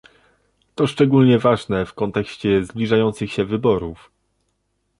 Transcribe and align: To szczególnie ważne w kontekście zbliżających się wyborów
To 0.75 0.87
szczególnie 0.87 1.39
ważne 1.39 1.85
w 1.85 1.93
kontekście 1.93 2.65
zbliżających 2.65 3.31
się 3.33 3.45
wyborów 3.45 4.11